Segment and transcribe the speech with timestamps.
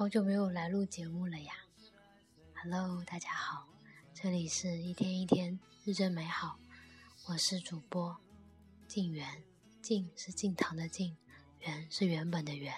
[0.00, 1.52] 好久没有来录节目了呀
[2.54, 3.68] ！Hello，大家好，
[4.14, 6.58] 这里是一天一天日正美好，
[7.26, 8.16] 我是主播
[8.88, 9.44] 静媛，
[9.82, 11.14] 静是静堂的静，
[11.58, 12.72] 媛是原本的媛。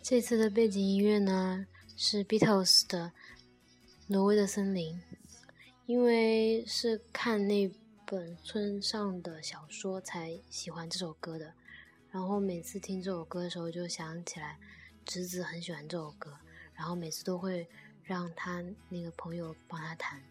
[0.00, 1.66] 这次的背景音乐呢
[1.96, 3.10] 是 Beatles 的。
[4.08, 5.02] 挪威的森林，
[5.84, 7.68] 因为是看那
[8.04, 11.52] 本村上的小说才喜欢这首歌的。
[12.12, 14.58] 然后每次听这首歌的时候，就想起来
[15.04, 16.38] 侄子很喜欢这首歌，
[16.72, 17.66] 然后每次都会
[18.04, 20.22] 让他那个朋友帮他弹。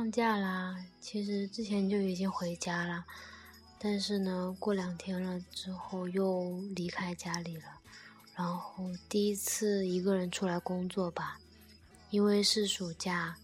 [0.00, 3.04] 放假啦，其实之前就已经回家了，
[3.78, 7.64] 但是呢，过两天了之后又离开家里了，
[8.34, 11.38] 然后第一次一个人出来工作吧，
[12.08, 13.36] 因为是暑假，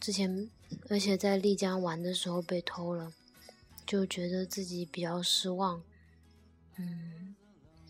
[0.00, 0.48] 之前
[0.88, 3.12] 而且在丽江玩的时候被偷了，
[3.84, 5.82] 就觉得自己比较失望，
[6.76, 7.36] 嗯，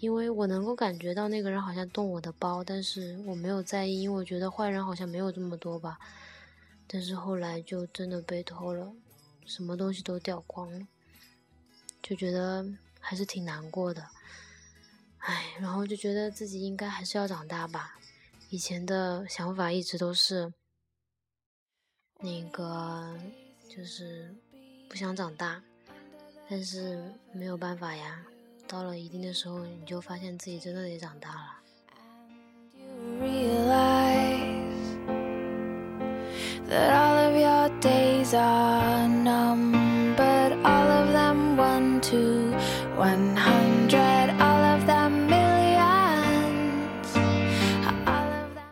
[0.01, 5.97] 因为我能够感觉到那个人好像动我的包，但是我没有在意，因为我觉得坏人好像没有这么多吧。
[6.89, 8.91] 但是后来就真的被偷了，
[9.45, 10.89] 什么东西都掉光了，
[12.03, 12.67] 就觉得
[12.99, 14.09] 还是挺难过的，
[15.19, 17.99] 唉，然后就觉得自己应该还是要长大吧。
[18.49, 20.55] 以前的想法一直都是，
[22.21, 23.15] 那个
[23.69, 24.35] 就是
[24.89, 25.63] 不想长大，
[26.49, 28.25] 但是没有办法呀，
[28.67, 31.58] 到了一定的时候，你就发现自己真的得长大了。
[36.69, 42.53] That all of your days are numbered all of them one to
[42.95, 47.17] one hundred all of them millions
[48.07, 48.69] all of them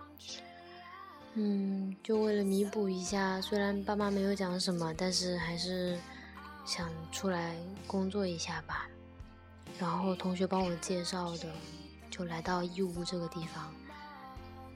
[2.02, 5.98] 就为了弥补一下虽然爸妈没有讲什么但是还是
[6.66, 8.86] 想出来工作一下吧
[9.78, 11.48] 然后同学帮我介绍的
[12.10, 13.72] 就来到义乌这个地方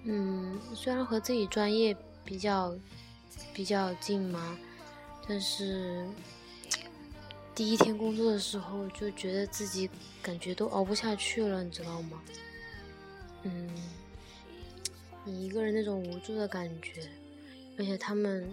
[0.04, 1.94] 嗯虽然和自己专业
[2.24, 2.74] 比较
[3.52, 4.58] 比较近吗？
[5.28, 6.06] 但是
[7.54, 9.88] 第一天工作的时候就觉得自己
[10.22, 12.20] 感觉都熬不下去了，你知道吗？
[13.42, 13.70] 嗯，
[15.24, 17.08] 你一个人那种无助的感觉，
[17.78, 18.48] 而且他们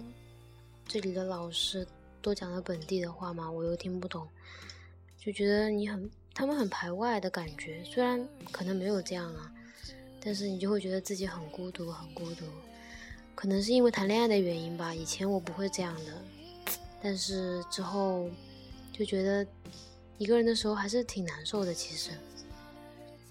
[0.88, 1.88] 这里的老师
[2.22, 4.28] 都讲的本地的话嘛，我又听不懂，
[5.20, 7.84] 就觉得你很他们很排外的感觉。
[7.84, 9.52] 虽然可能没有这样啊，
[10.22, 12.46] 但是你就会觉得自己很孤独，很孤独。
[13.38, 16.12] 可能是因为谈恋爱的原因吧，以前我不会这样的，
[17.00, 18.28] 但是之后
[18.92, 19.46] 就觉得
[20.18, 21.72] 一个人的时候还是挺难受的。
[21.72, 22.10] 其实，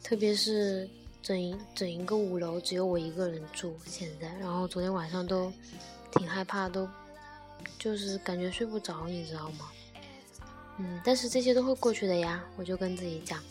[0.04, 0.88] 特别是
[1.20, 5.52] 整整一个五楼只有我一个人住，现在，然后昨天晚上都
[6.12, 6.88] 挺害怕，都
[7.76, 9.68] 就是感觉睡不着，你知道吗？
[10.78, 13.42] 嗯，但是这些都会过去的呀，我就跟自己讲，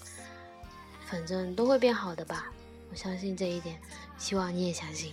[1.05, 2.49] 反正都会变好的吧，
[2.89, 3.77] 我相信这一点，
[4.17, 5.11] 希望你也相信。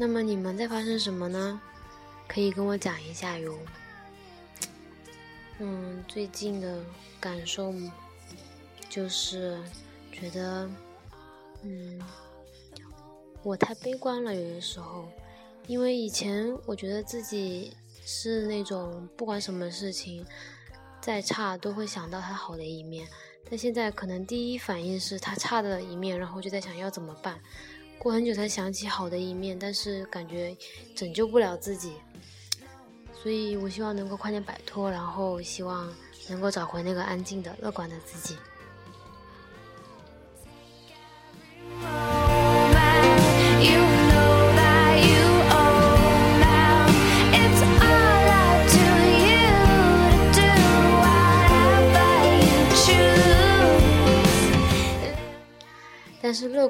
[0.00, 1.60] 那么你们在发生什么呢？
[2.26, 3.54] 可以跟我讲一下哟。
[5.58, 6.82] 嗯，最近的
[7.20, 7.74] 感受
[8.88, 9.62] 就是
[10.10, 10.66] 觉得。
[11.64, 12.00] 嗯，
[13.42, 15.06] 我太悲观了，有的时候，
[15.66, 20.24] 因为以前我觉得自己是那种不管什么事情
[21.02, 23.06] 再差都会想到它好的一面，
[23.50, 27.38] 但现在可能第一反应是它差的一面，然后就在想要怎么办，
[28.00, 30.56] 过很久才想起好的一面，但是感觉
[30.96, 31.92] 拯救不了自己，
[33.22, 35.94] 所以我希望能够快点摆脱，然后希望
[36.26, 38.38] 能够找回那个安静的、乐观的自己。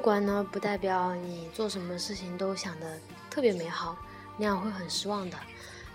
[0.01, 2.97] 观呢，不代表你做什么事情都想的
[3.29, 3.95] 特别美好，
[4.37, 5.37] 那样会很失望的。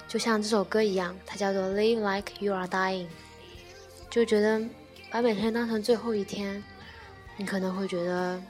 [0.07, 3.07] 就像这首歌一样，它叫做《Live Like You Are Dying》，
[4.09, 4.63] 就觉得
[5.11, 6.63] 把每天当成最后一天，
[7.37, 8.41] 你可能会觉得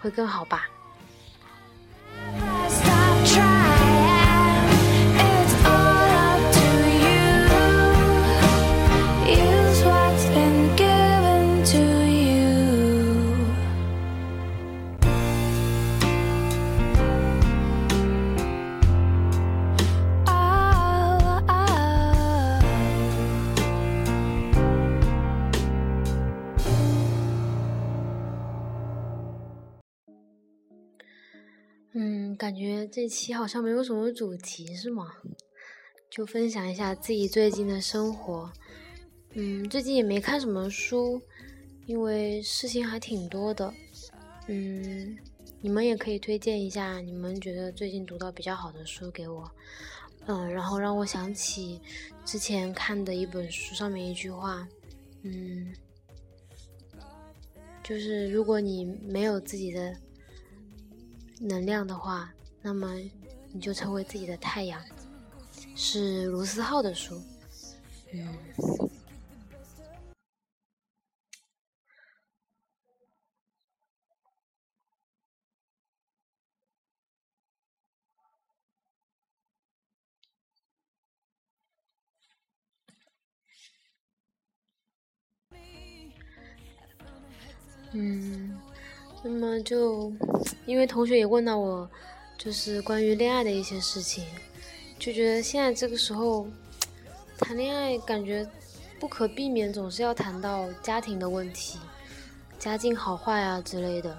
[0.00, 0.68] 会更好吧。
[32.90, 35.14] 这期好像没有什么主题，是吗？
[36.10, 38.52] 就分享一下自己最近的生活。
[39.32, 41.20] 嗯，最近也没看什么书，
[41.86, 43.72] 因为事情还挺多的。
[44.46, 45.16] 嗯，
[45.60, 49.50] 你们也可以推荐一下你们觉得最近读到比较好的书给我。
[50.26, 51.80] 嗯，然后让我想起
[52.24, 54.68] 之前看的一本书上面一句话，
[55.22, 55.74] 嗯，
[57.82, 59.96] 就是如果你没有自己的。
[61.44, 62.32] 能量的话，
[62.62, 62.94] 那么
[63.52, 64.80] 你就成为自己的太阳，
[65.74, 67.20] 是卢思浩的书。
[68.12, 68.38] 嗯，
[87.92, 88.58] 嗯。
[89.24, 90.12] 那么就，
[90.66, 91.88] 因为同学也问到我，
[92.42, 94.24] 就是关于恋爱的一些事情，
[94.98, 96.48] 就觉得现在这个时候
[97.38, 98.44] 谈恋爱，感觉
[98.98, 101.78] 不可避免总是要谈到家庭的问题，
[102.58, 104.18] 家境好坏啊之类的。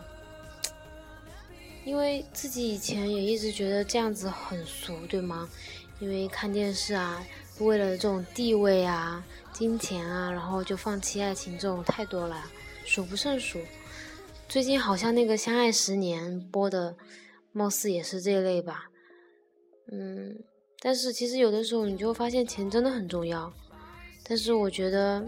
[1.83, 5.49] 因为自己以前也一直觉得这样子很俗，对吗？
[5.99, 7.21] 因为看电视啊，
[7.59, 9.21] 为了这种地位啊、
[9.51, 12.41] 金钱啊，然后就放弃爱情，这种太多了，
[12.85, 13.59] 数不胜数。
[14.47, 16.95] 最近好像那个《相爱十年》播的，
[17.53, 18.89] 貌似也是这类吧。
[19.91, 20.43] 嗯，
[20.79, 23.53] 但是其实有的时候你就会发现钱真的很重要，
[24.27, 25.25] 但是我觉得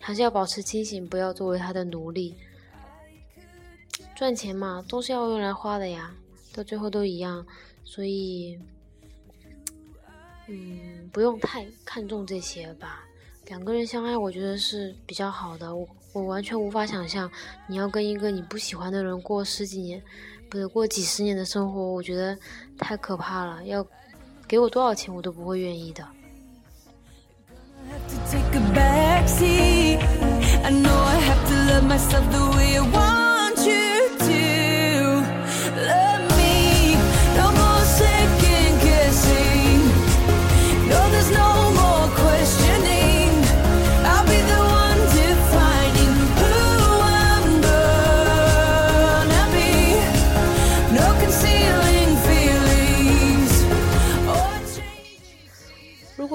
[0.00, 2.36] 还是要保持清醒，不要作为他的奴隶。
[4.14, 6.14] 赚钱嘛，都是要用来花的呀，
[6.54, 7.44] 到最后都一样，
[7.82, 8.56] 所以，
[10.48, 13.04] 嗯，不用太看重这些吧。
[13.46, 15.74] 两个人相爱，我觉得是比较好的。
[15.74, 17.28] 我我完全无法想象，
[17.66, 20.00] 你要跟一个你不喜欢的人过十几年，
[20.52, 22.36] 不得，过几十年的生活，我觉得
[22.76, 23.64] 太可怕了。
[23.64, 23.82] 要
[24.46, 26.06] 给我多少钱，我都不会愿意的。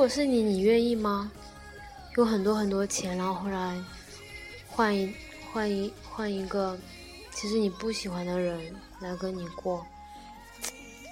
[0.08, 1.32] 是你，你愿意吗？
[2.16, 3.78] 有很多很多钱，然后后来
[4.68, 5.14] 换一
[5.52, 6.78] 换一换一个，
[7.32, 9.86] 其实你不喜欢的人来跟你过，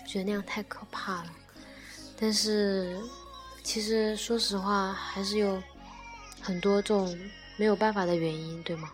[0.07, 1.31] 觉得那样太可怕了。
[2.17, 2.97] 但是
[3.63, 5.61] 其实说实话，还是有
[6.41, 7.17] 很多种
[7.57, 8.89] 没有办法的原因，对吗？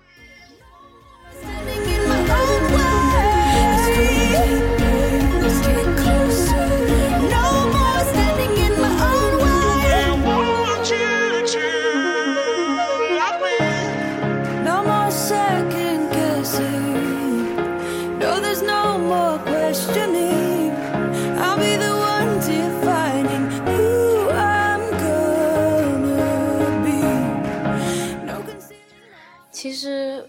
[29.51, 30.27] 其实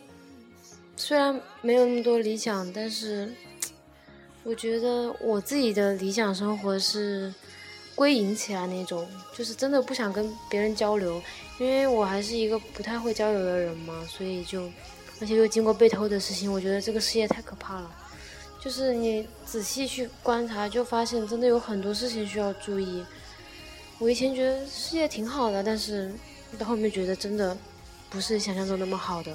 [0.95, 3.33] 虽然没有那么多理想，但是
[4.45, 7.33] 我觉得我自己的理想生活是
[7.95, 11.21] 归隐起来那种，就是真的不想跟别人交流，
[11.59, 14.71] 因为我还是一个不太会交流的人嘛，所以就
[15.21, 17.91] 而且又经过被偷的事情，我觉得这个世界太可怕了。
[18.61, 23.05] 就是你仔细去观察，就发现真的有很多事情需要注意。
[23.99, 26.13] 我以前觉得世界挺好的，但是
[26.59, 27.57] 到后面觉得真的。
[28.11, 29.33] 不是想象中那么好的。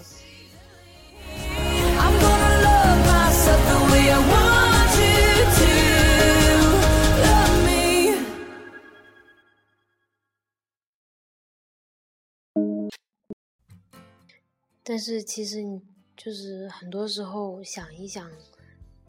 [14.89, 15.81] 但是其实你
[16.15, 18.31] 就是很多时候想一想，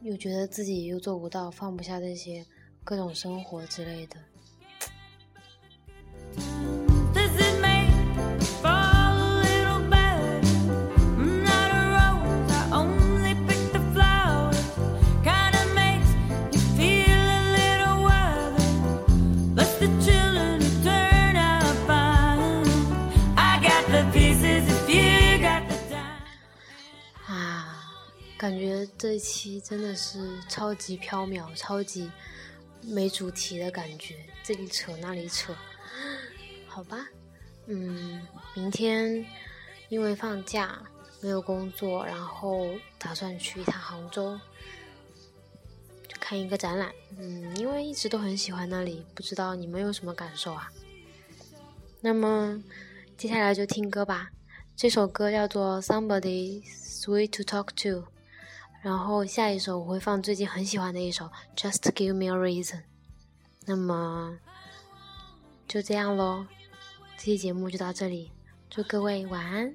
[0.01, 2.45] 又觉得自己又做不到，放不下这些
[2.83, 4.17] 各种生活之类的。
[28.39, 32.09] 感觉这一期真的是超级飘渺、超级
[32.83, 34.15] 没主题的感觉，
[34.45, 35.53] 这里扯那里扯，
[36.69, 37.09] 好吧，
[37.67, 39.27] 嗯，明天
[39.89, 40.81] 因为放假
[41.21, 44.39] 没有工作，然后打算去一趟杭州，
[46.21, 50.71] 看一个展览，嗯，因为一直都很喜欢那里，不知道你们有什么感受啊？
[52.01, 52.63] 那么
[53.17, 54.31] 接下来就听歌吧，
[54.77, 58.03] 这首歌叫做《Somebody Sweet to Talk To》。
[58.81, 62.77] 然后下一首我会放最近很喜欢的一首《Just Give Me a Reason》。
[63.67, 64.39] 那么
[65.67, 66.47] 就这样喽，
[67.17, 68.33] 这期节目就到这里，
[68.71, 69.75] 祝各位晚安。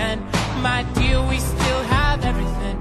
[0.00, 0.18] again.
[0.62, 2.76] My dear, we still have everything,